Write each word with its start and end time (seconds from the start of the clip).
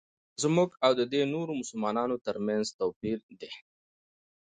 زموږ 0.43 0.69
او 0.85 0.91
ددې 0.99 1.21
نورو 1.33 1.51
مسلمانانو 1.61 2.15
ترمنځ 2.25 2.65
څه 2.69 2.73
توپیر 2.79 3.17
دی. 3.39 3.51